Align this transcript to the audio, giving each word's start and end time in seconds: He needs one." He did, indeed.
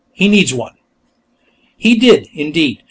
He 0.13 0.27
needs 0.27 0.51
one." 0.51 0.73
He 1.77 1.93
did, 1.95 2.27
indeed. 2.33 2.79